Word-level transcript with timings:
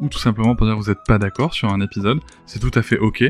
ou 0.00 0.08
tout 0.08 0.18
simplement 0.18 0.56
pour 0.56 0.66
dire 0.66 0.76
que 0.76 0.82
vous 0.82 0.90
n'êtes 0.90 1.04
pas 1.06 1.18
d'accord 1.18 1.54
sur 1.54 1.68
un 1.70 1.80
épisode, 1.80 2.20
c'est 2.46 2.58
tout 2.58 2.70
à 2.74 2.82
fait 2.82 2.98
ok. 2.98 3.24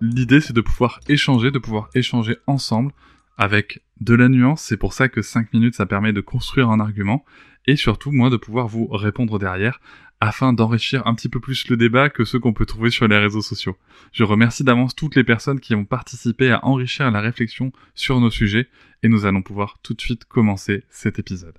L'idée 0.00 0.40
c'est 0.40 0.52
de 0.52 0.60
pouvoir 0.60 1.00
échanger, 1.08 1.50
de 1.50 1.58
pouvoir 1.58 1.90
échanger 1.94 2.36
ensemble 2.46 2.92
avec 3.36 3.82
de 4.00 4.14
la 4.14 4.28
nuance, 4.28 4.62
c'est 4.62 4.76
pour 4.76 4.92
ça 4.92 5.08
que 5.08 5.22
5 5.22 5.52
minutes 5.52 5.74
ça 5.74 5.86
permet 5.86 6.12
de 6.12 6.20
construire 6.20 6.70
un 6.70 6.80
argument, 6.80 7.24
et 7.66 7.76
surtout 7.76 8.10
moi 8.12 8.30
de 8.30 8.36
pouvoir 8.36 8.66
vous 8.66 8.86
répondre 8.88 9.38
derrière 9.38 9.80
afin 10.20 10.52
d'enrichir 10.52 11.06
un 11.06 11.14
petit 11.14 11.30
peu 11.30 11.40
plus 11.40 11.68
le 11.68 11.76
débat 11.76 12.10
que 12.10 12.24
ceux 12.24 12.38
qu'on 12.38 12.52
peut 12.52 12.66
trouver 12.66 12.90
sur 12.90 13.08
les 13.08 13.16
réseaux 13.16 13.40
sociaux. 13.40 13.76
Je 14.12 14.22
remercie 14.22 14.64
d'avance 14.64 14.94
toutes 14.94 15.16
les 15.16 15.24
personnes 15.24 15.60
qui 15.60 15.74
ont 15.74 15.86
participé 15.86 16.50
à 16.50 16.64
enrichir 16.64 17.10
la 17.10 17.20
réflexion 17.20 17.72
sur 17.94 18.20
nos 18.20 18.30
sujets 18.30 18.68
et 19.02 19.08
nous 19.08 19.24
allons 19.24 19.42
pouvoir 19.42 19.78
tout 19.82 19.94
de 19.94 20.00
suite 20.00 20.26
commencer 20.26 20.84
cet 20.90 21.18
épisode. 21.18 21.56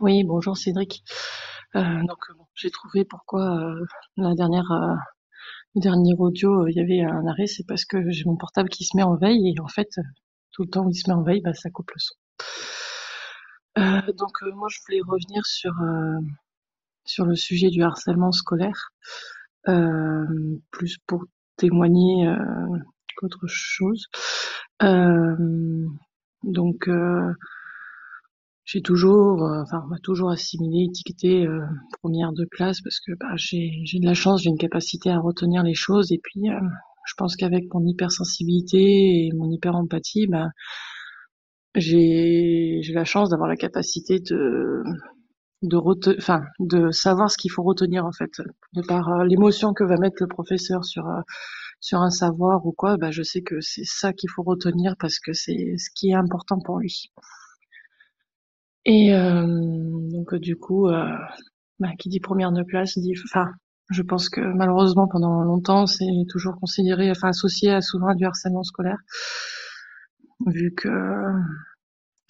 Oui, 0.00 0.22
bonjour 0.24 0.56
Cédric. 0.56 1.02
Euh, 1.76 2.02
j'ai 2.54 2.70
trouvé 2.70 3.04
pourquoi 3.04 3.58
euh, 3.58 3.84
la 4.16 4.34
dernière 4.34 4.70
euh, 4.72 4.94
le 5.74 5.80
dernier 5.80 6.14
audio 6.18 6.66
il 6.68 6.76
y 6.76 6.80
avait 6.80 7.00
un 7.02 7.26
arrêt, 7.26 7.46
c'est 7.46 7.66
parce 7.66 7.84
que 7.84 8.10
j'ai 8.10 8.24
mon 8.24 8.36
portable 8.36 8.68
qui 8.68 8.84
se 8.84 8.96
met 8.96 9.02
en 9.02 9.16
veille 9.16 9.48
et 9.48 9.60
en 9.60 9.68
fait 9.68 9.88
tout 10.52 10.62
le 10.62 10.68
temps 10.68 10.84
où 10.84 10.90
il 10.90 10.94
se 10.94 11.08
met 11.10 11.16
en 11.16 11.22
veille, 11.22 11.40
bah, 11.42 11.54
ça 11.54 11.70
coupe 11.70 11.90
le 11.90 11.98
son. 11.98 12.14
donc 14.18 14.42
moi 14.54 14.68
je 14.70 14.78
voulais 14.86 15.00
revenir 15.06 15.44
sur 15.46 15.72
sur 17.04 17.26
le 17.26 17.34
sujet 17.34 17.70
du 17.70 17.82
harcèlement 17.82 18.32
scolaire, 18.32 18.92
euh, 19.68 20.24
plus 20.70 20.98
pour 21.06 21.24
témoigner 21.56 22.28
euh, 22.28 22.78
qu'autre 23.16 23.46
chose. 23.46 24.06
Euh, 24.82 25.86
donc 26.42 26.88
j'ai 28.64 28.80
toujours, 28.80 29.42
enfin 29.42 29.82
on 29.84 29.88
m'a 29.88 29.98
toujours 29.98 30.30
assimilé, 30.30 30.84
étiqueté 30.88 31.46
première 32.00 32.32
de 32.32 32.44
classe 32.44 32.80
parce 32.80 33.00
que 33.00 33.12
bah, 33.18 33.34
j'ai 33.36 33.82
de 34.00 34.06
la 34.06 34.14
chance, 34.14 34.42
j'ai 34.42 34.50
une 34.50 34.58
capacité 34.58 35.10
à 35.10 35.18
retenir 35.18 35.62
les 35.62 35.74
choses 35.74 36.12
et 36.12 36.20
puis 36.22 36.42
je 37.06 37.14
pense 37.16 37.36
qu'avec 37.36 37.64
mon 37.74 37.84
hypersensibilité 37.84 39.26
et 39.26 39.30
mon 39.34 39.50
hyper-empathie, 39.50 40.26
bah, 40.28 40.48
j'ai 41.74 42.80
j'ai 42.82 42.92
la 42.92 43.04
chance 43.04 43.30
d'avoir 43.30 43.48
la 43.48 43.56
capacité 43.56 44.20
de 44.20 44.82
de 45.62 45.76
enfin 46.18 46.42
de 46.58 46.90
savoir 46.90 47.30
ce 47.30 47.38
qu'il 47.38 47.50
faut 47.50 47.62
retenir 47.62 48.04
en 48.04 48.12
fait. 48.12 48.30
De 48.74 48.82
par 48.82 49.08
euh, 49.08 49.24
l'émotion 49.24 49.72
que 49.72 49.84
va 49.84 49.96
mettre 49.96 50.16
le 50.20 50.26
professeur 50.26 50.84
sur 50.84 51.06
euh, 51.06 51.20
sur 51.80 52.00
un 52.00 52.10
savoir 52.10 52.66
ou 52.66 52.72
quoi 52.72 52.96
bah 52.96 53.10
je 53.10 53.22
sais 53.22 53.42
que 53.42 53.60
c'est 53.60 53.84
ça 53.84 54.12
qu'il 54.12 54.30
faut 54.30 54.42
retenir 54.42 54.96
parce 54.98 55.18
que 55.18 55.32
c'est 55.32 55.76
ce 55.78 55.90
qui 55.94 56.10
est 56.10 56.14
important 56.14 56.58
pour 56.64 56.78
lui 56.78 57.10
et 58.84 59.14
euh, 59.14 59.46
donc 60.10 60.34
du 60.36 60.56
coup 60.56 60.88
bah, 61.78 61.90
qui 61.98 62.08
dit 62.08 62.20
première 62.20 62.52
de 62.52 62.62
classe 62.62 62.98
dit 62.98 63.14
enfin 63.28 63.50
je 63.90 64.02
pense 64.02 64.28
que 64.28 64.40
malheureusement 64.40 65.06
pendant 65.08 65.42
longtemps 65.42 65.86
c'est 65.86 66.06
toujours 66.28 66.56
considéré 66.60 67.10
enfin 67.10 67.28
associé 67.28 67.72
à 67.72 67.80
souvent 67.80 68.14
du 68.14 68.24
harcèlement 68.24 68.62
scolaire 68.62 68.98
vu 70.46 70.72
que 70.74 70.88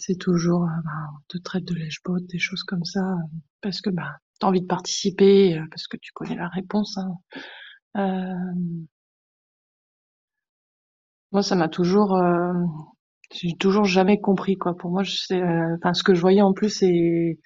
c'est 0.04 0.18
toujours 0.18 0.64
euh, 0.64 0.80
bah, 0.84 0.90
on 1.14 1.20
te 1.28 1.38
traite 1.38 1.64
de 1.64 1.74
lèche-bot, 1.74 2.18
des 2.20 2.38
choses 2.38 2.64
comme 2.64 2.84
ça, 2.84 3.16
parce 3.60 3.80
que 3.80 3.90
bah 3.90 4.16
t'as 4.40 4.48
envie 4.48 4.60
de 4.60 4.66
participer, 4.66 5.56
euh, 5.58 5.64
parce 5.70 5.86
que 5.86 5.96
tu 5.96 6.12
connais 6.12 6.34
la 6.36 6.48
réponse. 6.48 6.98
Hein. 6.98 7.14
Euh, 7.96 8.64
moi, 11.32 11.42
ça 11.42 11.54
m'a 11.56 11.68
toujours, 11.68 12.16
j'ai 13.32 13.54
toujours 13.56 13.84
jamais 13.84 14.20
compris 14.20 14.56
quoi. 14.56 14.76
Pour 14.76 14.90
moi, 14.90 15.02
c'est, 15.04 15.42
enfin, 15.76 15.94
ce 15.94 16.02
que 16.02 16.14
je 16.14 16.20
voyais 16.20 16.42
en 16.42 16.52
plus, 16.52 16.70
c'est 16.70 17.38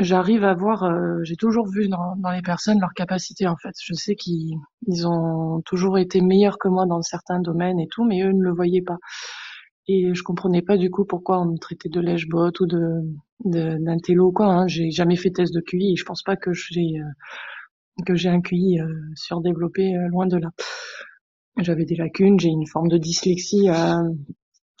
j'arrive 0.00 0.42
à 0.44 0.54
voir, 0.54 0.90
j'ai 1.22 1.36
toujours 1.36 1.68
vu 1.68 1.88
dans, 1.88 2.16
dans, 2.16 2.30
les 2.32 2.42
personnes 2.42 2.80
leur 2.80 2.92
capacité 2.94 3.46
en 3.46 3.56
fait. 3.56 3.74
Je 3.80 3.94
sais 3.94 4.16
qu'ils 4.16 4.56
ils 4.86 5.06
ont 5.06 5.62
toujours 5.64 5.98
été 5.98 6.20
meilleurs 6.20 6.58
que 6.58 6.68
moi 6.68 6.86
dans 6.86 7.00
certains 7.02 7.40
domaines 7.40 7.78
et 7.80 7.88
tout, 7.88 8.04
mais 8.04 8.22
eux 8.22 8.32
ne 8.32 8.42
le 8.42 8.52
voyaient 8.52 8.82
pas. 8.82 8.98
Et 9.86 10.14
je 10.14 10.22
comprenais 10.22 10.62
pas 10.62 10.76
du 10.78 10.90
coup 10.90 11.04
pourquoi 11.04 11.40
on 11.40 11.52
me 11.52 11.58
traitait 11.58 11.90
de 11.90 12.00
lèche-bot 12.00 12.52
ou 12.60 12.66
de 12.66 13.02
d'intello 13.44 14.32
quoi. 14.32 14.46
Hein. 14.46 14.66
J'ai 14.66 14.90
jamais 14.90 15.16
fait 15.16 15.30
test 15.30 15.52
de 15.54 15.60
QI 15.60 15.92
et 15.92 15.96
je 15.96 16.04
pense 16.04 16.22
pas 16.22 16.36
que 16.36 16.52
j'ai 16.54 16.98
euh, 17.00 18.02
que 18.06 18.14
j'ai 18.14 18.30
un 18.30 18.40
QI 18.40 18.80
euh, 18.80 18.86
surdéveloppé 19.14 19.94
euh, 19.96 20.08
loin 20.08 20.26
de 20.26 20.38
là. 20.38 20.50
J'avais 21.58 21.84
des 21.84 21.96
lacunes, 21.96 22.38
j'ai 22.40 22.48
une 22.48 22.66
forme 22.66 22.88
de 22.88 22.98
dyslexie 22.98 23.68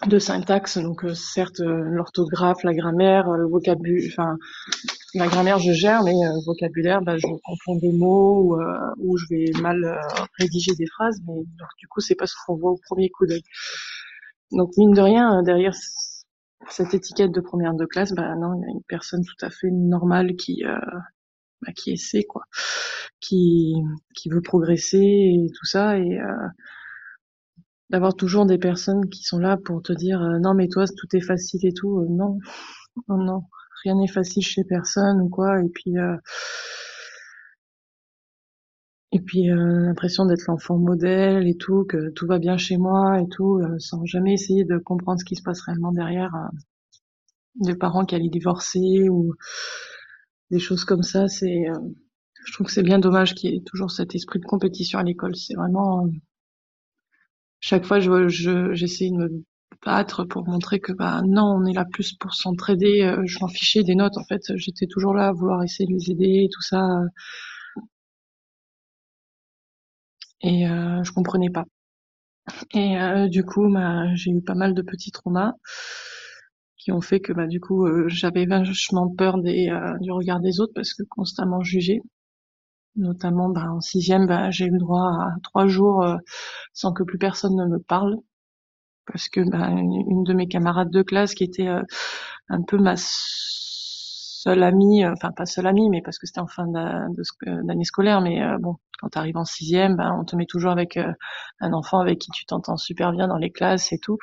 de 0.06 0.18
syntaxe, 0.18 0.76
donc 0.78 1.04
certes 1.14 1.60
l'orthographe, 1.60 2.62
la 2.64 2.74
grammaire, 2.74 3.30
le 3.30 3.46
vocabulaire, 3.46 4.10
enfin 4.10 4.36
la 5.14 5.28
grammaire 5.28 5.60
je 5.60 5.72
gère, 5.72 6.02
mais 6.02 6.12
le 6.12 6.44
vocabulaire, 6.44 7.00
bah, 7.00 7.16
je 7.16 7.26
confonds 7.44 7.76
des 7.76 7.92
mots 7.92 8.40
ou, 8.42 8.60
ou 8.98 9.16
je 9.16 9.26
vais 9.30 9.52
mal 9.62 9.98
rédiger 10.38 10.72
des 10.74 10.86
phrases, 10.86 11.20
mais 11.28 11.42
du 11.78 11.86
coup 11.86 12.00
c'est 12.00 12.16
pas 12.16 12.26
ce 12.26 12.34
qu'on 12.44 12.56
voit 12.56 12.72
au 12.72 12.80
premier 12.88 13.08
coup 13.08 13.24
d'œil. 13.24 13.42
Donc 14.50 14.70
mine 14.76 14.92
de 14.92 15.00
rien, 15.00 15.42
derrière 15.42 15.74
cette 16.68 16.94
étiquette 16.94 17.32
de 17.32 17.40
première 17.40 17.74
de 17.74 17.84
classe, 17.84 18.12
bah 18.12 18.34
non, 18.36 18.54
il 18.54 18.62
y 18.62 18.64
a 18.64 18.70
une 18.70 18.82
personne 18.88 19.22
tout 19.24 19.44
à 19.44 19.50
fait 19.50 19.70
normale 19.70 20.34
qui 20.36 20.64
euh, 20.64 20.76
bah, 21.64 21.72
qui 21.72 21.92
essaie 21.92 22.24
quoi, 22.24 22.44
qui 23.20 23.74
qui 24.14 24.28
veut 24.28 24.42
progresser 24.42 24.98
et 24.98 25.50
tout 25.56 25.66
ça 25.66 25.98
et 25.98 26.18
euh, 26.20 26.48
d'avoir 27.90 28.14
toujours 28.14 28.46
des 28.46 28.58
personnes 28.58 29.08
qui 29.08 29.22
sont 29.22 29.38
là 29.38 29.56
pour 29.56 29.82
te 29.82 29.92
dire 29.92 30.22
euh, 30.22 30.38
non 30.40 30.54
mais 30.54 30.68
toi 30.68 30.84
tout 30.86 31.16
est 31.16 31.20
facile 31.20 31.64
et 31.66 31.72
tout, 31.72 32.06
non 32.10 32.38
non 33.08 33.18
non 33.18 33.42
rien 33.84 33.96
n'est 33.96 34.08
facile 34.08 34.42
chez 34.44 34.64
personne 34.64 35.20
ou 35.20 35.28
quoi 35.28 35.60
et 35.62 35.68
puis 35.68 35.94
et 39.14 39.20
puis 39.20 39.48
euh, 39.48 39.86
l'impression 39.86 40.26
d'être 40.26 40.46
l'enfant 40.48 40.76
modèle 40.76 41.46
et 41.46 41.56
tout, 41.56 41.84
que 41.84 42.10
tout 42.10 42.26
va 42.26 42.40
bien 42.40 42.56
chez 42.56 42.76
moi 42.76 43.20
et 43.20 43.28
tout, 43.28 43.60
euh, 43.62 43.78
sans 43.78 44.04
jamais 44.04 44.32
essayer 44.32 44.64
de 44.64 44.76
comprendre 44.76 45.20
ce 45.20 45.24
qui 45.24 45.36
se 45.36 45.42
passe 45.42 45.60
réellement 45.62 45.92
derrière. 45.92 46.34
Euh, 46.34 46.48
des 47.60 47.76
parents 47.76 48.04
qui 48.04 48.16
allaient 48.16 48.28
divorcer 48.28 49.08
ou 49.08 49.34
des 50.50 50.58
choses 50.58 50.84
comme 50.84 51.02
ça, 51.02 51.28
c'est, 51.28 51.64
je 52.46 52.52
trouve 52.52 52.66
que 52.68 52.72
c'est 52.72 52.82
bien 52.82 52.98
dommage 52.98 53.34
qu'il 53.34 53.50
y 53.52 53.56
ait 53.56 53.62
toujours 53.62 53.90
cet 53.90 54.14
esprit 54.14 54.40
de 54.40 54.46
compétition 54.46 54.98
à 54.98 55.02
l'école. 55.02 55.36
C'est 55.36 55.54
vraiment 55.54 56.06
chaque 57.60 57.84
fois 57.84 57.98
je 58.00 58.72
j'essaie 58.74 59.10
de 59.10 59.16
me 59.16 59.44
battre 59.84 60.24
pour 60.24 60.46
montrer 60.48 60.78
que 60.80 60.92
bah 60.92 61.22
non 61.26 61.56
on 61.60 61.66
est 61.66 61.72
là 61.72 61.84
plus 61.84 62.12
pour 62.14 62.32
s'entraider 62.34 63.16
je 63.26 63.38
m'en 63.40 63.48
fichais 63.48 63.82
des 63.82 63.94
notes 63.96 64.16
en 64.16 64.24
fait 64.24 64.40
j'étais 64.56 64.86
toujours 64.86 65.14
là 65.14 65.28
à 65.28 65.32
vouloir 65.32 65.62
essayer 65.62 65.86
de 65.86 65.92
les 65.94 66.10
aider 66.10 66.44
et 66.44 66.48
tout 66.52 66.62
ça 66.62 66.86
et 70.42 70.68
euh, 70.68 71.02
je 71.02 71.12
comprenais 71.12 71.50
pas. 71.50 71.64
Et 72.74 73.00
euh, 73.00 73.28
du 73.28 73.42
coup, 73.44 73.72
bah, 73.72 74.14
j'ai 74.14 74.30
eu 74.30 74.42
pas 74.42 74.54
mal 74.54 74.74
de 74.74 74.82
petits 74.82 75.10
traumas 75.10 75.54
qui 76.84 76.92
ont 76.92 77.00
fait 77.00 77.20
que 77.20 77.32
bah, 77.32 77.46
du 77.46 77.60
coup, 77.60 77.86
euh, 77.86 78.08
j'avais 78.08 78.46
vachement 78.46 79.08
peur 79.08 79.38
des, 79.38 79.70
du 80.00 80.12
regard 80.12 80.40
des 80.40 80.60
autres 80.60 80.72
parce 80.74 80.94
que 80.94 81.02
constamment 81.04 81.62
jugé. 81.62 82.02
Notamment, 82.96 83.48
bah, 83.50 83.72
en 83.72 83.80
sixième, 83.80 84.26
bah, 84.26 84.50
j'ai 84.50 84.66
eu 84.66 84.70
le 84.70 84.78
droit 84.78 85.02
à 85.02 85.30
trois 85.42 85.66
jours 85.66 86.04
sans 86.74 86.92
que 86.92 87.02
plus 87.04 87.18
personne 87.18 87.56
ne 87.56 87.66
me 87.66 87.78
parle 87.78 88.16
parce 89.06 89.28
que 89.28 89.40
bah, 89.50 89.68
une, 89.70 90.24
de 90.24 90.32
mes 90.34 90.48
camarades 90.48 90.90
de 90.90 91.02
classe 91.02 91.34
qui 91.34 91.44
était 91.44 91.68
un 92.48 92.62
peu 92.62 92.78
ma 92.78 92.94
seule 92.96 94.62
amie, 94.62 95.06
enfin 95.06 95.32
pas 95.32 95.46
seule 95.46 95.66
amie, 95.66 95.90
mais 95.90 96.02
parce 96.02 96.18
que 96.18 96.26
c'était 96.26 96.40
en 96.40 96.46
fin 96.46 96.66
d'année 96.68 97.84
scolaire, 97.84 98.20
mais 98.20 98.40
bon, 98.60 98.76
quand 99.00 99.08
tu 99.10 99.18
arrives 99.18 99.36
en 99.36 99.44
sixième, 99.44 99.96
ben, 99.96 100.16
on 100.20 100.24
te 100.24 100.36
met 100.36 100.46
toujours 100.46 100.70
avec 100.70 100.98
un 101.60 101.72
enfant 101.72 102.00
avec 102.00 102.18
qui 102.18 102.30
tu 102.32 102.44
t'entends 102.46 102.76
super 102.76 103.12
bien 103.12 103.28
dans 103.28 103.36
les 103.38 103.50
classes 103.50 103.92
et 103.92 103.98
tout. 103.98 104.18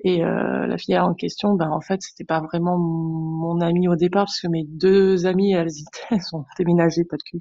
Et 0.00 0.20
la 0.20 0.76
fille 0.78 0.98
en 0.98 1.14
question, 1.14 1.54
ben 1.54 1.70
en 1.70 1.80
fait, 1.80 2.00
c'était 2.02 2.24
pas 2.24 2.40
vraiment 2.40 2.78
mon 2.78 3.60
amie 3.60 3.88
au 3.88 3.96
départ 3.96 4.24
parce 4.26 4.40
que 4.40 4.48
mes 4.48 4.64
deux 4.64 5.26
amies, 5.26 5.52
elles, 5.52 5.68
elles 6.10 6.20
ont 6.32 6.44
déménagé, 6.58 7.04
pas 7.04 7.16
de 7.16 7.22
cul. 7.22 7.40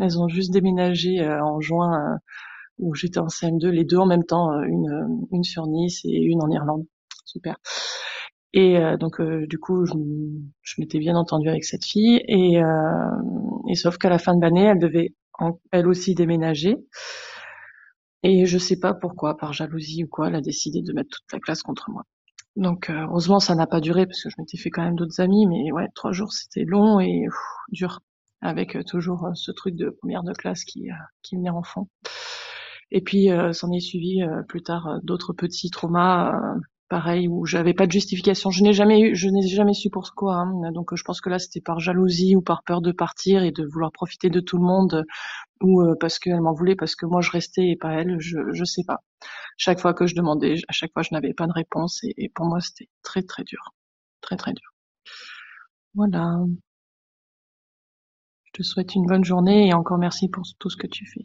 Elles 0.00 0.18
ont 0.20 0.28
juste 0.28 0.52
déménagé 0.52 1.26
en 1.28 1.60
juin 1.60 2.18
où 2.78 2.94
j'étais 2.94 3.18
en 3.18 3.26
CM2, 3.26 3.68
les 3.68 3.84
deux 3.84 3.98
en 3.98 4.06
même 4.06 4.24
temps, 4.24 4.52
une, 4.62 5.26
une 5.32 5.44
sur 5.44 5.66
Nice 5.66 6.00
et 6.04 6.16
une 6.22 6.42
en 6.42 6.50
Irlande. 6.50 6.86
Super. 7.24 7.56
Et 8.54 8.78
euh, 8.78 8.96
donc 8.96 9.20
euh, 9.20 9.46
du 9.46 9.58
coup, 9.58 9.84
je, 9.84 9.92
je 10.62 10.74
m'étais 10.80 10.98
bien 10.98 11.16
entendue 11.16 11.48
avec 11.48 11.64
cette 11.64 11.84
fille 11.84 12.22
et, 12.26 12.62
euh, 12.62 13.10
et 13.68 13.74
sauf 13.74 13.98
qu'à 13.98 14.08
la 14.08 14.18
fin 14.18 14.34
de 14.34 14.40
l'année, 14.40 14.64
elle 14.64 14.78
devait 14.78 15.14
elle 15.70 15.86
aussi 15.86 16.14
déménager. 16.14 16.76
Et 18.22 18.46
je 18.46 18.58
sais 18.58 18.78
pas 18.78 18.94
pourquoi, 18.94 19.36
par 19.36 19.52
jalousie 19.52 20.04
ou 20.04 20.08
quoi, 20.08 20.28
elle 20.28 20.34
a 20.34 20.40
décidé 20.40 20.82
de 20.82 20.92
mettre 20.92 21.10
toute 21.10 21.32
la 21.32 21.38
classe 21.38 21.62
contre 21.62 21.90
moi. 21.90 22.02
Donc 22.56 22.90
heureusement, 22.90 23.38
ça 23.38 23.54
n'a 23.54 23.68
pas 23.68 23.80
duré 23.80 24.06
parce 24.06 24.22
que 24.22 24.30
je 24.30 24.34
m'étais 24.38 24.58
fait 24.58 24.70
quand 24.70 24.82
même 24.82 24.96
d'autres 24.96 25.20
amis, 25.20 25.46
mais 25.46 25.70
ouais, 25.70 25.86
trois 25.94 26.10
jours 26.10 26.32
c'était 26.32 26.64
long 26.64 26.98
et 26.98 27.26
dur, 27.68 28.00
avec 28.40 28.76
toujours 28.86 29.28
ce 29.34 29.52
truc 29.52 29.76
de 29.76 29.90
première 29.90 30.24
de 30.24 30.32
classe 30.32 30.64
qui 30.64 30.88
qui 31.22 31.36
venait 31.36 31.50
en 31.50 31.62
fond. 31.62 31.86
Et 32.90 33.00
puis 33.00 33.28
s'en 33.52 33.70
est 33.70 33.80
suivi 33.80 34.22
plus 34.48 34.62
tard 34.62 34.98
d'autres 35.04 35.32
petits 35.32 35.70
traumas 35.70 36.32
pareil 36.88 37.28
où 37.28 37.46
j'avais 37.46 37.74
pas 37.74 37.86
de 37.86 37.92
justification. 37.92 38.50
Je 38.50 38.62
n'ai 38.62 38.72
jamais 38.72 39.00
eu, 39.00 39.16
je 39.16 39.28
n'ai 39.28 39.46
jamais 39.46 39.74
su 39.74 39.90
pourquoi. 39.90 40.36
Hein. 40.36 40.72
Donc 40.72 40.94
je 40.94 41.02
pense 41.04 41.20
que 41.20 41.30
là 41.30 41.38
c'était 41.38 41.60
par 41.60 41.80
jalousie 41.80 42.36
ou 42.36 42.42
par 42.42 42.62
peur 42.64 42.80
de 42.80 42.92
partir 42.92 43.42
et 43.42 43.52
de 43.52 43.64
vouloir 43.64 43.92
profiter 43.92 44.30
de 44.30 44.40
tout 44.40 44.56
le 44.58 44.64
monde 44.64 45.04
ou 45.62 45.82
euh, 45.82 45.94
parce 46.00 46.18
qu'elle 46.18 46.40
m'en 46.40 46.54
voulait 46.54 46.76
parce 46.76 46.96
que 46.96 47.06
moi 47.06 47.20
je 47.20 47.30
restais 47.30 47.68
et 47.70 47.76
pas 47.76 47.92
elle. 47.94 48.16
Je 48.20 48.38
je 48.52 48.64
sais 48.64 48.84
pas. 48.86 48.98
Chaque 49.56 49.80
fois 49.80 49.94
que 49.94 50.06
je 50.06 50.14
demandais, 50.14 50.54
à 50.68 50.72
chaque 50.72 50.92
fois 50.92 51.02
je 51.02 51.10
n'avais 51.12 51.34
pas 51.34 51.46
de 51.46 51.52
réponse 51.52 52.00
et 52.04 52.30
pour 52.34 52.46
moi 52.46 52.60
c'était 52.60 52.88
très 53.02 53.22
très 53.22 53.44
dur, 53.44 53.74
très 54.20 54.36
très 54.36 54.52
dur. 54.52 54.72
Voilà. 55.94 56.38
Je 58.46 58.52
te 58.52 58.62
souhaite 58.62 58.94
une 58.94 59.06
bonne 59.06 59.24
journée 59.24 59.68
et 59.68 59.74
encore 59.74 59.98
merci 59.98 60.28
pour 60.28 60.42
tout 60.58 60.70
ce 60.70 60.76
que 60.76 60.86
tu 60.86 61.06
fais. 61.06 61.24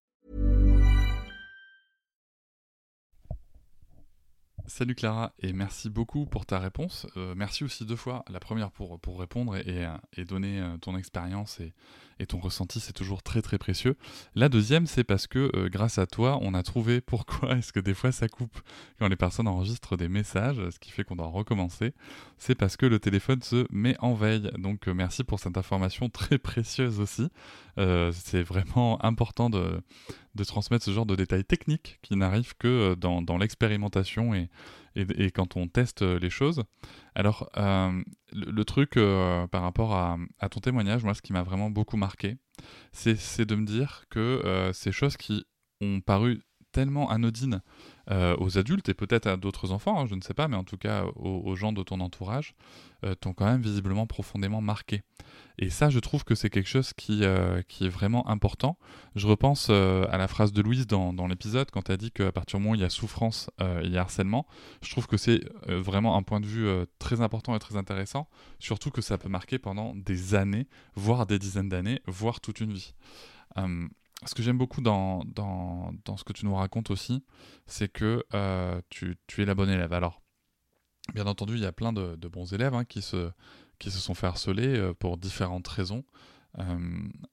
Salut 4.73 4.95
Clara 4.95 5.33
et 5.39 5.51
merci 5.51 5.89
beaucoup 5.89 6.25
pour 6.25 6.45
ta 6.45 6.57
réponse. 6.57 7.05
Euh, 7.17 7.33
merci 7.35 7.65
aussi 7.65 7.85
deux 7.85 7.97
fois. 7.97 8.23
La 8.29 8.39
première 8.39 8.71
pour, 8.71 9.01
pour 9.01 9.19
répondre 9.19 9.57
et, 9.57 9.85
et 10.15 10.23
donner 10.23 10.61
euh, 10.61 10.77
ton 10.77 10.95
expérience 10.95 11.59
et, 11.59 11.73
et 12.19 12.25
ton 12.25 12.39
ressenti, 12.39 12.79
c'est 12.79 12.93
toujours 12.93 13.21
très 13.21 13.41
très 13.41 13.57
précieux. 13.57 13.97
La 14.33 14.47
deuxième, 14.47 14.87
c'est 14.87 15.03
parce 15.03 15.27
que 15.27 15.51
euh, 15.55 15.67
grâce 15.67 15.97
à 15.97 16.07
toi, 16.07 16.39
on 16.41 16.53
a 16.53 16.63
trouvé 16.63 17.01
pourquoi 17.01 17.51
est-ce 17.57 17.73
que 17.73 17.81
des 17.81 17.93
fois 17.93 18.13
ça 18.13 18.29
coupe 18.29 18.61
quand 18.97 19.09
les 19.09 19.17
personnes 19.17 19.49
enregistrent 19.49 19.97
des 19.97 20.07
messages, 20.07 20.61
ce 20.69 20.79
qui 20.79 20.91
fait 20.91 21.03
qu'on 21.03 21.17
doit 21.17 21.27
recommencer. 21.27 21.93
C'est 22.37 22.55
parce 22.55 22.77
que 22.77 22.85
le 22.85 22.99
téléphone 22.99 23.41
se 23.41 23.67
met 23.71 23.97
en 23.99 24.13
veille. 24.13 24.51
Donc 24.57 24.87
merci 24.87 25.25
pour 25.25 25.41
cette 25.41 25.57
information 25.57 26.09
très 26.09 26.37
précieuse 26.37 27.01
aussi. 27.01 27.27
C'est 27.77 28.43
vraiment 28.43 29.03
important 29.03 29.49
de, 29.49 29.81
de, 30.35 30.43
transmettre 30.43 30.85
ce 30.85 30.91
genre 30.91 31.05
de 31.05 31.15
détails 31.15 31.45
techniques 31.45 31.97
qui 32.03 32.15
n'arrivent 32.15 32.55
que 32.57 32.93
dans, 32.95 33.23
dans 33.23 33.37
l'expérimentation 33.37 34.35
et, 34.35 34.49
et, 34.95 35.31
quand 35.31 35.55
on 35.55 35.67
teste 35.67 36.01
les 36.01 36.29
choses. 36.29 36.63
Alors, 37.15 37.49
euh, 37.57 38.01
le, 38.33 38.63
truc 38.65 38.97
euh, 38.97 39.47
par 39.47 39.61
rapport 39.61 39.95
à, 39.95 40.17
ton 40.49 40.59
témoignage, 40.59 41.03
moi, 41.03 41.13
ce 41.13 41.21
qui 41.21 41.33
m'a 41.33 41.43
vraiment 41.43 41.69
beaucoup 41.69 41.97
marqué, 41.97 42.37
c'est 42.91 43.45
de 43.45 43.55
me 43.55 43.65
dire 43.65 44.05
que 44.09 44.19
euh, 44.19 44.73
ces 44.73 44.91
choses 44.91 45.17
qui 45.17 45.45
ont 45.81 46.01
paru 46.01 46.41
tellement 46.71 47.09
anodines 47.09 47.61
aux 48.11 48.57
adultes 48.57 48.89
et 48.89 48.93
peut-être 48.93 49.27
à 49.27 49.37
d'autres 49.37 49.71
enfants, 49.71 50.01
hein, 50.01 50.05
je 50.05 50.15
ne 50.15 50.21
sais 50.21 50.33
pas, 50.33 50.47
mais 50.47 50.57
en 50.57 50.63
tout 50.63 50.77
cas 50.77 51.05
aux, 51.15 51.55
gens 51.55 51.71
de 51.71 51.81
ton 51.81 51.99
entourage, 52.01 52.55
t'ont 53.19 53.33
quand 53.33 53.45
même 53.45 53.61
visiblement 53.61 54.05
profondément 54.05 54.61
marqué. 54.61 55.01
Et 55.57 55.69
ça, 55.69 55.89
je 55.89 55.99
trouve 55.99 56.23
que 56.23 56.33
c'est 56.33 56.49
quelque 56.49 56.67
chose 56.67 56.93
qui, 56.93 57.23
euh, 57.23 57.61
qui 57.67 57.85
est 57.85 57.89
vraiment 57.89 58.27
important. 58.27 58.77
Je 59.15 59.27
repense 59.27 59.67
euh, 59.69 60.05
à 60.09 60.17
la 60.17 60.27
phrase 60.27 60.51
de 60.51 60.61
Louise 60.61 60.87
dans, 60.87 61.13
dans 61.13 61.27
l'épisode 61.27 61.69
quand 61.71 61.89
elle 61.89 61.97
dit 61.97 62.11
qu'à 62.11 62.31
partir 62.31 62.57
du 62.57 62.63
moment 62.63 62.73
où 62.73 62.75
il 62.75 62.81
y 62.81 62.85
a 62.85 62.89
souffrance, 62.89 63.49
euh, 63.61 63.81
il 63.83 63.91
y 63.91 63.97
a 63.97 64.01
harcèlement. 64.01 64.47
Je 64.81 64.89
trouve 64.89 65.07
que 65.07 65.17
c'est 65.17 65.41
vraiment 65.67 66.17
un 66.17 66.23
point 66.23 66.39
de 66.39 66.45
vue 66.45 66.67
très 66.99 67.21
important 67.21 67.55
et 67.55 67.59
très 67.59 67.77
intéressant, 67.77 68.27
surtout 68.59 68.89
que 68.89 69.01
ça 69.01 69.17
peut 69.17 69.29
marquer 69.29 69.59
pendant 69.59 69.93
des 69.95 70.35
années, 70.35 70.67
voire 70.95 71.25
des 71.25 71.39
dizaines 71.39 71.69
d'années, 71.69 72.01
voire 72.07 72.41
toute 72.41 72.59
une 72.59 72.73
vie. 72.73 72.93
Ce 74.25 74.35
que 74.35 74.43
j'aime 74.43 74.57
beaucoup 74.57 74.81
dans, 74.81 75.23
ce 76.17 76.23
que 76.23 76.33
tu 76.33 76.45
nous 76.45 76.55
racontes 76.55 76.91
aussi, 76.91 77.23
c'est 77.65 77.91
que 77.91 78.23
tu, 78.89 79.17
tu, 79.27 79.41
es 79.41 79.45
la 79.45 79.55
bonne 79.55 79.69
élève. 79.69 79.93
Alors, 79.93 80.21
bien 81.13 81.27
entendu, 81.27 81.55
il 81.55 81.61
y 81.61 81.65
a 81.65 81.71
plein 81.71 81.93
de, 81.93 82.15
bons 82.27 82.53
élèves 82.53 82.73
hein, 82.73 82.85
qui 82.85 83.01
se 83.01 83.31
sont 83.89 84.13
fait 84.13 84.27
harceler 84.27 84.77
euh, 84.77 84.93
pour 84.93 85.17
différentes 85.17 85.67
raisons. 85.67 86.03
Euh, 86.59 86.63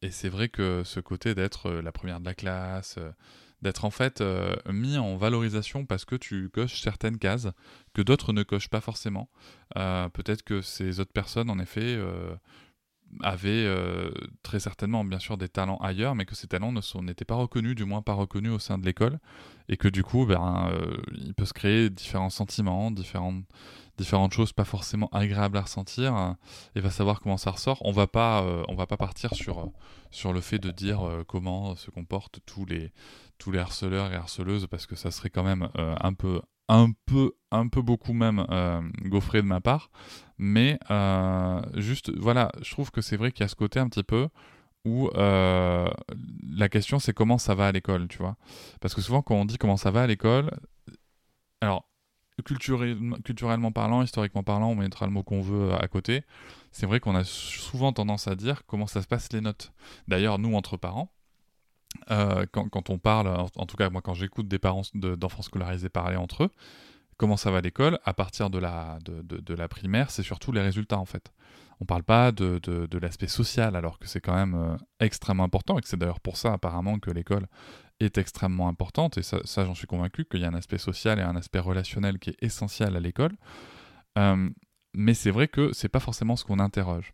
et 0.00 0.10
c'est 0.10 0.28
vrai 0.28 0.48
que 0.48 0.82
ce 0.84 1.00
côté 1.00 1.34
d'être 1.34 1.66
euh, 1.66 1.82
la 1.82 1.92
première 1.92 2.20
de 2.20 2.24
la 2.24 2.34
classe, 2.34 2.98
d'être 3.62 3.84
en 3.84 3.90
fait 3.90 4.22
mis 4.70 4.98
en 4.98 5.16
valorisation 5.16 5.84
parce 5.84 6.04
que 6.04 6.14
tu 6.14 6.48
coches 6.48 6.80
certaines 6.80 7.18
cases 7.18 7.48
que 7.92 8.02
d'autres 8.02 8.32
ne 8.32 8.44
cochent 8.44 8.68
pas 8.68 8.80
forcément. 8.80 9.28
Peut-être 9.74 10.42
que 10.42 10.62
ces 10.62 11.00
autres 11.00 11.12
personnes, 11.12 11.50
en 11.50 11.58
effet, 11.58 11.98
avaient 13.22 13.66
très 14.42 14.60
certainement 14.60 15.04
bien 15.04 15.18
sûr 15.18 15.36
des 15.36 15.48
talents 15.48 15.78
ailleurs, 15.78 16.14
mais 16.14 16.24
que 16.24 16.34
ces 16.34 16.46
talents 16.46 16.72
n'étaient 16.72 17.24
pas 17.24 17.34
reconnus, 17.34 17.74
du 17.74 17.84
moins 17.84 18.02
pas 18.02 18.14
reconnus 18.14 18.52
au 18.52 18.58
sein 18.58 18.78
de 18.78 18.84
l'école, 18.84 19.18
et 19.68 19.76
que 19.76 19.88
du 19.88 20.02
coup, 20.02 20.26
ben, 20.26 20.70
il 21.12 21.34
peut 21.34 21.44
se 21.44 21.52
créer 21.52 21.90
différents 21.90 22.30
sentiments, 22.30 22.90
différentes 22.90 23.44
différentes 23.98 24.32
choses 24.32 24.52
pas 24.52 24.64
forcément 24.64 25.08
agréables 25.12 25.58
à 25.58 25.62
ressentir 25.62 26.16
euh, 26.16 26.32
et 26.74 26.80
va 26.80 26.90
savoir 26.90 27.20
comment 27.20 27.36
ça 27.36 27.50
ressort. 27.50 27.78
On 27.82 27.92
va 27.92 28.06
pas, 28.06 28.42
euh, 28.42 28.62
on 28.68 28.74
va 28.74 28.86
pas 28.86 28.96
partir 28.96 29.34
sur, 29.34 29.58
euh, 29.58 29.66
sur 30.10 30.32
le 30.32 30.40
fait 30.40 30.58
de 30.58 30.70
dire 30.70 31.00
comment 31.26 31.76
se 31.76 31.90
comportent 31.90 32.38
tous 32.46 32.64
les, 32.64 32.92
tous 33.38 33.50
les 33.50 33.58
harceleurs 33.58 34.12
et 34.12 34.14
harceleuses 34.14 34.66
parce 34.68 34.86
que 34.86 34.96
ça 34.96 35.10
serait 35.10 35.30
quand 35.30 35.42
même 35.42 35.68
un 35.74 36.12
peu 36.14 36.40
un 36.68 36.90
peu 37.06 37.32
un 37.50 37.68
peu 37.68 37.82
beaucoup 37.82 38.12
même 38.12 38.46
gaufré 39.04 39.42
de 39.42 39.46
ma 39.46 39.60
part 39.60 39.90
mais 40.38 40.78
juste 41.74 42.10
voilà 42.16 42.52
je 42.62 42.70
trouve 42.70 42.90
que 42.90 43.00
c'est 43.00 43.16
vrai 43.16 43.32
qu'il 43.32 43.42
y 43.42 43.44
a 43.44 43.48
ce 43.48 43.56
côté 43.56 43.80
un 43.80 43.88
petit 43.88 44.02
peu 44.02 44.28
où 44.84 45.10
la 45.14 46.68
question 46.70 46.98
c'est 46.98 47.12
comment 47.12 47.38
ça 47.38 47.54
va 47.54 47.68
à 47.68 47.72
l'école 47.72 48.08
tu 48.08 48.18
vois 48.18 48.36
parce 48.80 48.94
que 48.94 49.00
souvent 49.00 49.22
quand 49.22 49.34
on 49.34 49.44
dit 49.44 49.58
comment 49.58 49.76
ça 49.76 49.90
va 49.90 50.02
à 50.02 50.06
l'école 50.06 50.50
alors 51.60 51.88
culturellement 52.44 53.72
parlant, 53.72 54.02
historiquement 54.02 54.44
parlant, 54.44 54.68
on 54.68 54.76
mettra 54.76 55.06
le 55.06 55.12
mot 55.12 55.24
qu'on 55.24 55.40
veut 55.40 55.72
à 55.74 55.88
côté. 55.88 56.22
C'est 56.70 56.86
vrai 56.86 57.00
qu'on 57.00 57.16
a 57.16 57.24
souvent 57.24 57.92
tendance 57.92 58.28
à 58.28 58.36
dire 58.36 58.62
comment 58.66 58.86
ça 58.86 59.02
se 59.02 59.08
passe 59.08 59.32
les 59.32 59.40
notes. 59.40 59.72
D'ailleurs, 60.06 60.38
nous, 60.38 60.54
entre 60.54 60.76
parents, 60.76 61.12
euh, 62.10 62.46
quand, 62.52 62.90
on 62.90 62.98
parle, 62.98 63.28
en, 63.28 63.66
tout 63.66 63.76
cas 63.76 63.90
moi 63.90 64.02
quand 64.02 64.14
j'écoute 64.14 64.48
des 64.48 64.58
parents 64.58 64.82
d'enfants 64.94 65.42
scolarisés 65.42 65.88
parler 65.88 66.16
entre 66.16 66.44
eux, 66.44 66.50
comment 67.16 67.36
ça 67.36 67.50
va 67.50 67.60
l'école, 67.60 67.98
à 68.04 68.14
partir 68.14 68.50
de 68.50 68.58
la, 68.58 69.68
primaire, 69.68 70.10
c'est 70.10 70.22
surtout 70.22 70.52
les 70.52 70.62
résultats 70.62 70.98
en 70.98 71.04
fait. 71.04 71.32
On 71.80 71.84
parle 71.84 72.02
pas 72.02 72.32
de, 72.32 72.98
l'aspect 72.98 73.28
social 73.28 73.76
alors 73.76 73.98
que 73.98 74.08
c'est 74.08 74.20
quand 74.20 74.34
même 74.34 74.54
euh, 74.54 74.76
extrêmement 75.00 75.44
important 75.44 75.78
et 75.78 75.82
que 75.82 75.88
c'est 75.88 75.96
d'ailleurs 75.96 76.20
pour 76.20 76.36
ça 76.36 76.52
apparemment 76.52 76.98
que 76.98 77.10
l'école 77.10 77.46
est 78.00 78.16
extrêmement 78.16 78.68
importante, 78.68 79.18
et 79.18 79.22
ça, 79.22 79.64
j'en 79.64 79.74
suis 79.74 79.88
convaincu 79.88 80.24
qu'il 80.24 80.40
y 80.40 80.44
a 80.44 80.48
un 80.48 80.54
aspect 80.54 80.78
social 80.78 81.18
et 81.18 81.22
un 81.22 81.34
aspect 81.34 81.58
relationnel 81.58 82.20
qui 82.20 82.30
est 82.30 82.36
essentiel 82.40 82.94
à 82.94 83.00
l'école. 83.00 83.32
Euh, 84.16 84.48
mais 84.94 85.14
c'est 85.14 85.32
vrai 85.32 85.48
que 85.48 85.72
c'est 85.72 85.88
pas 85.88 86.00
forcément 86.00 86.36
ce 86.36 86.44
qu'on 86.44 86.60
interroge. 86.60 87.12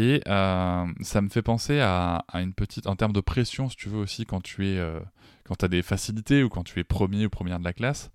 Et 0.00 0.22
euh, 0.28 0.86
ça 1.02 1.20
me 1.20 1.28
fait 1.28 1.42
penser 1.42 1.78
à, 1.78 2.24
une 2.32 2.54
petite, 2.54 2.86
en 2.86 2.96
termes 2.96 3.12
de 3.12 3.20
pression, 3.20 3.68
si 3.68 3.76
tu 3.76 3.90
veux 3.90 3.98
aussi, 3.98 4.24
quand 4.24 4.40
tu 4.40 4.66
es, 4.66 4.78
euh, 4.78 4.98
quand 5.44 5.62
as 5.62 5.68
des 5.68 5.82
facilités 5.82 6.42
ou 6.42 6.48
quand 6.48 6.64
tu 6.64 6.80
es 6.80 6.84
premier 6.84 7.26
ou 7.26 7.28
première 7.28 7.58
de 7.58 7.64
la 7.64 7.74
classe. 7.74 8.10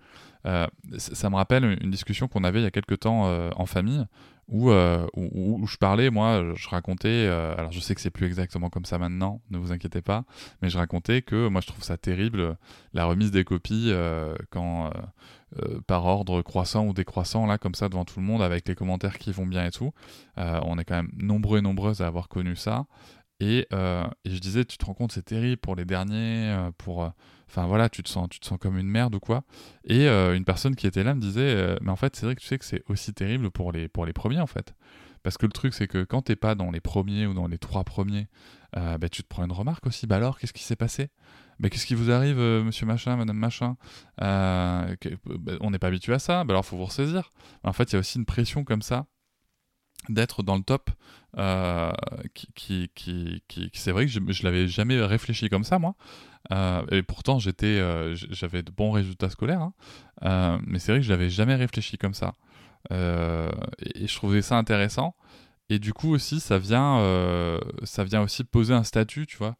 Ça 0.97 1.29
me 1.29 1.35
rappelle 1.35 1.77
une 1.81 1.89
discussion 1.89 2.27
qu'on 2.27 2.43
avait 2.43 2.59
il 2.59 2.63
y 2.63 2.67
a 2.67 2.71
quelques 2.71 2.99
temps 2.99 3.23
en 3.55 3.65
famille, 3.65 4.05
où, 4.47 4.69
euh, 4.69 5.07
où, 5.15 5.61
où, 5.61 5.67
je 5.67 5.77
parlais, 5.77 6.09
moi, 6.09 6.53
je 6.55 6.69
racontais, 6.69 7.07
euh, 7.09 7.55
alors 7.57 7.71
je 7.71 7.79
sais 7.79 7.95
que 7.95 8.01
c'est 8.01 8.11
plus 8.11 8.27
exactement 8.27 8.69
comme 8.69 8.85
ça 8.85 8.99
maintenant, 8.99 9.41
ne 9.49 9.57
vous 9.57 9.71
inquiétez 9.71 10.01
pas, 10.01 10.23
mais 10.61 10.69
je 10.69 10.77
racontais 10.77 11.23
que 11.23 11.47
moi 11.47 11.61
je 11.61 11.67
trouve 11.67 11.83
ça 11.83 11.97
terrible, 11.97 12.55
la 12.93 13.05
remise 13.05 13.31
des 13.31 13.43
copies 13.43 13.89
euh, 13.89 14.35
quand 14.51 14.91
par 15.87 16.05
ordre 16.05 16.41
croissant 16.41 16.85
ou 16.85 16.93
décroissant, 16.93 17.45
là, 17.45 17.57
comme 17.57 17.75
ça, 17.75 17.87
devant 17.87 18.03
tout 18.03 18.19
le 18.19 18.25
monde, 18.25 18.41
avec 18.41 18.67
les 18.67 18.75
commentaires 18.75 19.17
qui 19.17 19.31
vont 19.31 19.45
bien 19.45 19.65
et 19.65 19.71
tout. 19.71 19.93
on 20.35 20.77
est 20.77 20.83
quand 20.83 20.95
même 20.95 21.11
nombreux 21.15 21.59
et 21.59 21.61
nombreuses 21.61 22.01
à 22.01 22.07
avoir 22.07 22.27
connu 22.27 22.57
ça. 22.57 22.85
Et, 23.39 23.65
et 23.71 24.29
je 24.29 24.39
disais, 24.39 24.65
tu 24.65 24.77
te 24.77 24.83
rends 24.83 24.93
compte, 24.93 25.13
c'est 25.13 25.23
terrible 25.23 25.57
pour 25.61 25.77
les 25.77 25.85
derniers, 25.85 26.53
pour 26.77 27.09
Enfin 27.47 27.65
voilà, 27.67 27.89
tu 27.89 28.03
te 28.03 28.09
sens, 28.09 28.27
tu 28.29 28.39
te 28.39 28.45
sens 28.45 28.57
comme 28.59 28.77
une 28.77 28.87
merde 28.87 29.15
ou 29.15 29.19
quoi. 29.19 29.43
Et 29.85 30.07
euh, 30.07 30.35
une 30.35 30.45
personne 30.45 30.75
qui 30.75 30.87
était 30.87 31.03
là 31.03 31.13
me 31.15 31.21
disait, 31.21 31.41
euh, 31.41 31.77
mais 31.81 31.91
en 31.91 31.95
fait, 31.95 32.15
c'est 32.15 32.25
vrai 32.25 32.35
que 32.35 32.41
tu 32.41 32.47
sais 32.47 32.57
que 32.57 32.65
c'est 32.65 32.83
aussi 32.89 33.13
terrible 33.13 33.51
pour 33.51 33.71
les, 33.71 33.87
pour 33.87 34.05
les 34.05 34.13
premiers 34.13 34.39
en 34.41 34.47
fait. 34.47 34.73
Parce 35.23 35.37
que 35.37 35.45
le 35.45 35.51
truc, 35.51 35.73
c'est 35.73 35.87
que 35.87 36.03
quand 36.03 36.21
t'es 36.23 36.35
pas 36.35 36.53
dans 36.53 36.69
les 36.69 36.79
premiers 36.81 37.25
ou 37.25 37.33
dans 37.33 37.47
les 37.47 37.57
trois 37.57 37.83
premiers, 37.83 38.27
euh, 38.77 38.97
bah, 38.97 39.09
tu 39.09 39.23
te 39.23 39.27
prends 39.27 39.43
une 39.43 39.51
remarque 39.51 39.87
aussi. 39.87 40.05
Bah 40.05 40.17
alors, 40.17 40.37
qu'est-ce 40.37 40.53
qui 40.53 40.63
s'est 40.63 40.75
passé? 40.75 41.09
Bah, 41.59 41.69
Qu'est-ce 41.69 41.85
qui 41.87 41.95
vous 41.95 42.11
arrive, 42.11 42.37
monsieur 42.37 42.85
machin, 42.85 43.15
madame 43.15 43.37
machin? 43.37 43.75
Bah, 44.19 44.85
On 45.61 45.71
n'est 45.71 45.79
pas 45.79 45.87
habitué 45.87 46.13
à 46.13 46.19
ça, 46.19 46.43
bah 46.43 46.53
alors 46.53 46.65
faut 46.65 46.77
vous 46.77 46.85
ressaisir. 46.85 47.31
En 47.63 47.73
fait, 47.73 47.91
il 47.91 47.93
y 47.93 47.95
a 47.95 47.99
aussi 47.99 48.19
une 48.19 48.25
pression 48.25 48.63
comme 48.63 48.81
ça 48.81 49.07
d'être 50.09 50.43
dans 50.43 50.55
le 50.55 50.63
top 50.63 50.89
qui, 52.33 52.89
c'est 53.73 53.91
vrai 53.91 54.05
que 54.05 54.11
je, 54.11 54.19
je 54.27 54.43
l'avais 54.43 54.67
jamais 54.67 55.01
réfléchi 55.01 55.49
comme 55.49 55.63
ça 55.65 55.79
moi 55.79 55.95
euh, 56.51 56.83
et 56.91 57.03
pourtant, 57.03 57.39
j'étais, 57.39 57.79
euh, 57.79 58.15
j'avais 58.15 58.63
de 58.63 58.71
bons 58.71 58.91
résultats 58.91 59.29
scolaires, 59.29 59.61
hein. 59.61 59.73
euh, 60.23 60.57
mais 60.65 60.79
c'est 60.79 60.91
vrai 60.91 61.01
que 61.01 61.05
je 61.05 61.11
n'avais 61.11 61.29
jamais 61.29 61.55
réfléchi 61.55 61.97
comme 61.97 62.13
ça. 62.13 62.33
Et, 62.91 64.07
je 64.07 64.15
trouvais 64.15 64.41
ça 64.41 64.57
intéressant. 64.57 65.15
Et 65.69 65.79
du 65.79 65.93
coup 65.93 66.13
aussi, 66.13 66.39
ça 66.39 66.59
vient, 66.59 67.01
ça 67.83 68.03
vient 68.03 68.21
aussi 68.21 68.43
poser 68.43 68.75
un 68.75 68.83
statut, 68.83 69.25
tu 69.25 69.37
vois, 69.37 69.55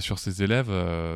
sur 0.00 0.18
ces 0.18 0.42
élèves, 0.42 0.70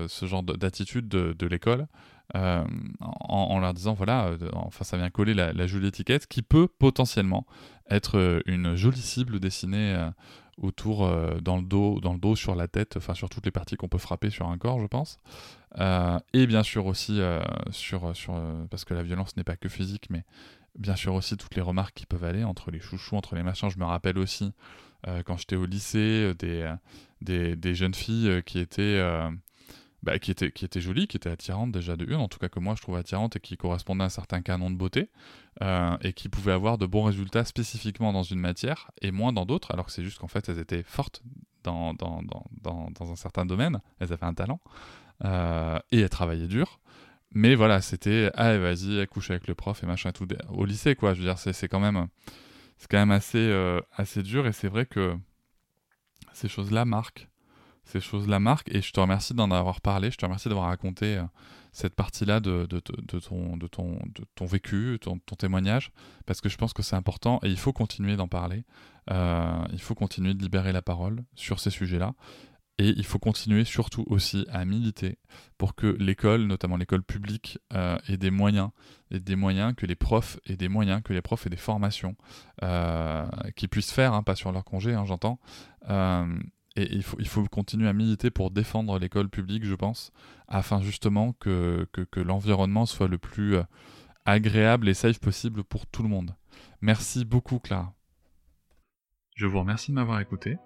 ce 0.08 0.26
genre 0.26 0.42
d'attitude 0.42 1.08
de, 1.08 1.46
l'école. 1.46 1.86
En, 2.34 3.58
leur 3.60 3.74
disant 3.74 3.94
voilà, 3.94 4.32
enfin 4.52 4.84
ça 4.84 4.96
vient 4.96 5.10
coller 5.10 5.34
la, 5.34 5.66
jolie 5.66 5.88
étiquette 5.88 6.26
qui 6.26 6.42
peut 6.42 6.68
potentiellement 6.68 7.46
être 7.90 8.42
une 8.46 8.74
jolie 8.74 9.00
cible 9.00 9.40
dessinée 9.40 9.96
autour 10.58 11.04
euh, 11.04 11.38
dans 11.40 11.56
le 11.56 11.62
dos, 11.62 12.00
dans 12.00 12.12
le 12.12 12.18
dos, 12.18 12.36
sur 12.36 12.54
la 12.54 12.68
tête, 12.68 12.96
enfin 12.96 13.14
sur 13.14 13.28
toutes 13.28 13.44
les 13.44 13.50
parties 13.50 13.76
qu'on 13.76 13.88
peut 13.88 13.98
frapper 13.98 14.30
sur 14.30 14.48
un 14.48 14.58
corps, 14.58 14.80
je 14.80 14.86
pense. 14.86 15.18
Euh, 15.78 16.18
et 16.32 16.46
bien 16.46 16.62
sûr 16.62 16.86
aussi 16.86 17.20
euh, 17.20 17.42
sur, 17.70 18.16
sur 18.16 18.40
parce 18.70 18.84
que 18.84 18.94
la 18.94 19.02
violence 19.02 19.36
n'est 19.36 19.44
pas 19.44 19.56
que 19.56 19.68
physique, 19.68 20.08
mais 20.10 20.24
bien 20.78 20.96
sûr 20.96 21.14
aussi 21.14 21.36
toutes 21.36 21.54
les 21.54 21.62
remarques 21.62 21.94
qui 21.94 22.06
peuvent 22.06 22.24
aller 22.24 22.44
entre 22.44 22.70
les 22.70 22.80
chouchous, 22.80 23.16
entre 23.16 23.34
les 23.34 23.42
machins. 23.42 23.68
Je 23.68 23.78
me 23.78 23.84
rappelle 23.84 24.18
aussi 24.18 24.52
quand 25.24 25.36
j'étais 25.36 25.54
au 25.54 25.66
lycée 25.66 26.32
des, 26.34 26.74
des, 27.20 27.74
jeunes 27.76 27.94
filles 27.94 28.42
qui 28.44 28.58
étaient 28.58 29.00
bah, 30.06 30.20
qui, 30.20 30.30
était, 30.30 30.52
qui 30.52 30.64
était 30.64 30.80
jolie, 30.80 31.08
qui 31.08 31.16
était 31.16 31.28
attirante 31.28 31.72
déjà 31.72 31.96
de 31.96 32.04
une, 32.04 32.20
en 32.20 32.28
tout 32.28 32.38
cas 32.38 32.48
que 32.48 32.60
moi 32.60 32.76
je 32.76 32.80
trouve 32.80 32.94
attirante 32.94 33.34
et 33.34 33.40
qui 33.40 33.56
correspondait 33.56 34.04
à 34.04 34.06
un 34.06 34.08
certain 34.08 34.40
canon 34.40 34.70
de 34.70 34.76
beauté, 34.76 35.10
euh, 35.62 35.96
et 36.00 36.12
qui 36.12 36.28
pouvait 36.28 36.52
avoir 36.52 36.78
de 36.78 36.86
bons 36.86 37.02
résultats 37.02 37.44
spécifiquement 37.44 38.12
dans 38.12 38.22
une 38.22 38.38
matière 38.38 38.92
et 39.02 39.10
moins 39.10 39.32
dans 39.32 39.44
d'autres, 39.46 39.72
alors 39.72 39.86
que 39.86 39.90
c'est 39.90 40.04
juste 40.04 40.18
qu'en 40.18 40.28
fait 40.28 40.48
elles 40.48 40.60
étaient 40.60 40.84
fortes 40.84 41.24
dans, 41.64 41.92
dans, 41.92 42.22
dans, 42.22 42.88
dans, 42.92 43.10
un 43.10 43.16
certain 43.16 43.44
domaine, 43.44 43.80
elles 43.98 44.12
avaient 44.12 44.26
un 44.26 44.34
talent, 44.34 44.60
euh, 45.24 45.80
et 45.90 46.02
elles 46.02 46.08
travaillaient 46.08 46.46
dur. 46.46 46.78
Mais 47.32 47.56
voilà, 47.56 47.80
c'était, 47.80 48.30
allez 48.34 48.60
vas-y, 48.60 49.04
couche 49.08 49.32
avec 49.32 49.48
le 49.48 49.56
prof 49.56 49.82
et 49.82 49.86
machin 49.86 50.10
et 50.10 50.12
tout. 50.12 50.28
Au 50.50 50.64
lycée, 50.64 50.94
quoi, 50.94 51.14
je 51.14 51.18
veux 51.18 51.26
dire, 51.26 51.38
c'est 51.38 51.66
quand 51.66 51.80
même, 51.80 52.06
quand 52.88 52.98
même 52.98 53.10
assez, 53.10 53.38
euh, 53.38 53.80
assez 53.96 54.22
dur, 54.22 54.46
et 54.46 54.52
c'est 54.52 54.68
vrai 54.68 54.86
que 54.86 55.16
ces 56.32 56.46
choses-là 56.46 56.84
marquent 56.84 57.28
ces 57.86 58.00
choses-là 58.00 58.38
marquent. 58.38 58.68
Et 58.74 58.82
je 58.82 58.92
te 58.92 59.00
remercie 59.00 59.34
d'en 59.34 59.50
avoir 59.50 59.80
parlé, 59.80 60.10
je 60.10 60.16
te 60.16 60.24
remercie 60.26 60.48
d'avoir 60.48 60.66
raconté 60.66 61.16
euh, 61.16 61.22
cette 61.72 61.94
partie-là 61.94 62.40
de, 62.40 62.66
de, 62.66 62.80
de, 63.02 63.18
ton, 63.20 63.56
de, 63.56 63.66
ton, 63.66 63.98
de 64.06 64.24
ton 64.34 64.46
vécu, 64.46 64.98
ton, 65.00 65.18
témoignage, 65.18 65.92
parce 66.24 66.40
que 66.40 66.48
je 66.48 66.56
pense 66.56 66.72
que 66.72 66.82
c'est 66.82 66.96
important 66.96 67.38
et 67.42 67.48
il 67.48 67.58
faut 67.58 67.72
continuer 67.72 68.16
d'en 68.16 68.28
parler. 68.28 68.64
Euh, 69.10 69.64
il 69.72 69.80
faut 69.80 69.94
continuer 69.94 70.34
de 70.34 70.42
libérer 70.42 70.72
la 70.72 70.82
parole 70.82 71.22
sur 71.34 71.60
ces 71.60 71.70
sujets-là. 71.70 72.14
Et 72.78 72.88
il 72.88 73.04
faut 73.04 73.18
continuer 73.18 73.64
surtout 73.64 74.04
aussi 74.08 74.46
à 74.50 74.66
militer 74.66 75.18
pour 75.56 75.74
que 75.74 75.86
l'école, 75.98 76.42
notamment 76.42 76.76
l'école 76.76 77.02
publique, 77.02 77.58
euh, 77.72 77.96
ait 78.06 78.18
des 78.18 78.30
moyens, 78.30 78.70
et 79.10 79.18
des 79.18 79.36
moyens 79.36 79.74
que 79.74 79.86
les 79.86 79.94
profs 79.94 80.38
aient 80.46 80.56
des 80.56 80.68
moyens, 80.68 81.02
que 81.02 81.14
les 81.14 81.22
profs 81.22 81.46
aient 81.46 81.50
des 81.50 81.56
formations 81.56 82.16
euh, 82.62 83.26
qu'ils 83.54 83.70
puissent 83.70 83.92
faire, 83.92 84.12
hein, 84.12 84.22
pas 84.22 84.34
sur 84.34 84.52
leur 84.52 84.64
congé, 84.64 84.92
hein, 84.92 85.06
j'entends, 85.06 85.40
et 86.76 86.94
il 86.94 87.02
faut, 87.02 87.16
il 87.18 87.26
faut 87.28 87.44
continuer 87.46 87.88
à 87.88 87.92
militer 87.92 88.30
pour 88.30 88.50
défendre 88.50 88.98
l'école 88.98 89.28
publique, 89.28 89.64
je 89.64 89.74
pense, 89.74 90.12
afin 90.46 90.80
justement 90.80 91.32
que, 91.32 91.86
que, 91.92 92.20
l'environnement 92.20 92.86
soit 92.86 93.08
le 93.08 93.18
plus 93.18 93.56
euh, 93.56 93.62
agréable 94.24 94.88
et 94.88 94.94
safe 94.94 95.18
possible 95.18 95.64
pour 95.64 95.86
tout 95.86 96.02
le 96.02 96.08
monde. 96.08 96.34
Merci 96.80 97.24
beaucoup, 97.24 97.58
Clara. 97.58 97.92
Je 99.34 99.46
vous 99.46 99.58
remercie 99.58 99.90
de 99.90 99.96
m'avoir 99.96 100.20
écouté. 100.20 100.56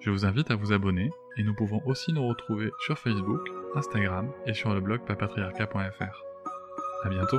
Je 0.00 0.10
vous 0.10 0.24
invite 0.24 0.50
à 0.50 0.54
vous 0.54 0.72
abonner 0.72 1.10
et 1.36 1.42
nous 1.42 1.54
pouvons 1.54 1.82
aussi 1.86 2.12
nous 2.12 2.26
retrouver 2.26 2.70
sur 2.86 2.98
Facebook, 2.98 3.40
Instagram 3.74 4.30
et 4.46 4.54
sur 4.54 4.72
le 4.72 4.80
blog 4.80 5.04
papatriarca.fr. 5.04 6.24
À 7.04 7.08
bientôt. 7.08 7.38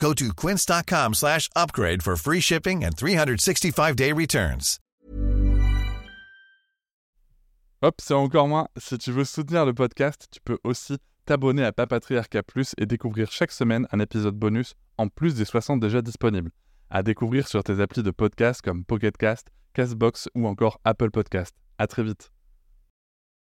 Go 0.00 0.12
to 0.14 0.32
quince.com 0.34 1.14
slash 1.14 1.48
upgrade 1.56 2.02
for 2.02 2.16
free 2.16 2.40
shipping 2.40 2.84
and 2.84 2.96
365-day 2.96 4.12
returns. 4.12 4.78
Hop, 7.82 7.96
c'est 8.00 8.14
encore 8.14 8.48
moins. 8.48 8.68
Si 8.78 8.96
tu 8.98 9.12
veux 9.12 9.24
soutenir 9.24 9.66
le 9.66 9.74
podcast, 9.74 10.28
tu 10.30 10.40
peux 10.40 10.58
aussi 10.64 10.96
t'abonner 11.26 11.64
à 11.64 11.72
Papatriarca 11.72 12.42
Plus 12.42 12.74
et 12.78 12.86
découvrir 12.86 13.30
chaque 13.30 13.52
semaine 13.52 13.86
un 13.92 14.00
épisode 14.00 14.34
bonus 14.34 14.74
en 14.98 15.08
plus 15.08 15.34
des 15.34 15.44
60 15.44 15.80
déjà 15.80 16.00
disponibles. 16.00 16.50
À 16.88 17.02
découvrir 17.02 17.48
sur 17.48 17.62
tes 17.64 17.80
applis 17.80 18.02
de 18.02 18.10
podcast 18.10 18.62
comme 18.62 18.84
Pocketcast, 18.84 19.48
Castbox 19.74 20.28
ou 20.34 20.46
encore 20.46 20.80
Apple 20.84 21.10
Podcast. 21.10 21.54
À 21.78 21.86
très 21.86 22.02
vite. 22.02 22.30